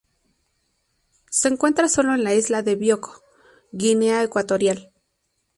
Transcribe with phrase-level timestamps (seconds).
[1.29, 3.21] Se encuentra sólo en la isla de Bioko,
[3.71, 4.91] Guinea Ecuatorial.